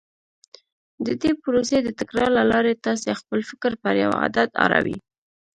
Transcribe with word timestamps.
د 1.05 1.07
دې 1.21 1.31
پروسې 1.41 1.77
د 1.83 1.89
تکرار 1.99 2.29
له 2.37 2.43
لارې 2.51 2.81
تاسې 2.85 3.07
خپل 3.19 3.39
فکر 3.49 3.71
پر 3.83 3.93
يوه 4.03 4.17
عادت 4.23 4.49
اړوئ. 4.65 4.97